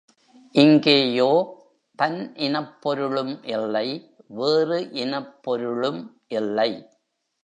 இங்கேயோ 0.55 1.27
தன் 1.99 2.17
இனப் 2.37 2.81
பொருளும் 2.81 3.33
இல்லை, 3.47 3.87
வேறு 4.37 4.79
இனப் 4.95 5.43
பொருளும் 5.43 6.01
இல்லை. 6.27 6.71